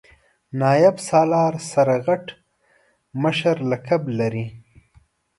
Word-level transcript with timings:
نایب 0.59 0.95
سالار 1.07 1.53
سرغټ 1.69 2.25
مشر 3.23 3.55
لقب 3.71 4.01
لري. 4.19 4.45